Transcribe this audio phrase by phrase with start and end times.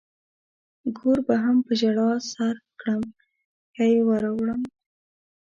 [0.97, 3.03] ګور به هم په ژړا سر کړم
[3.75, 4.61] که يې ور وړم.